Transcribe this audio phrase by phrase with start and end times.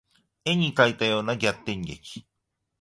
[0.45, 2.25] 絵に描いたような逆転劇